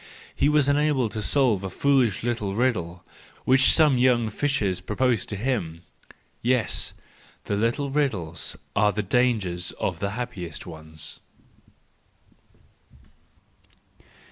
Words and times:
He 0.35 0.49
was 0.49 0.67
unable 0.67 1.09
to 1.09 1.21
solve 1.21 1.63
a 1.63 1.69
foolish 1.69 2.23
little 2.23 2.55
riddle 2.55 3.05
which 3.45 3.71
some 3.71 3.99
young 3.99 4.31
fishers 4.31 4.81
proposed 4.81 5.29
to 5.29 5.35
him! 5.35 5.83
Yes, 6.41 6.93
the 7.43 7.55
little 7.55 7.91
riddles 7.91 8.57
are 8.75 8.91
the 8.91 9.03
dangers 9.03 9.73
of 9.73 9.99
the 9.99 10.09
happiest 10.17 10.65
ones 10.65 11.19